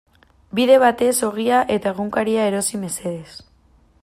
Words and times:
Bide 0.59 0.77
batez 0.83 1.13
ogia 1.29 1.59
eta 1.77 1.93
egunkaria 1.93 2.51
erosi 2.53 2.85
mesedez. 2.87 3.29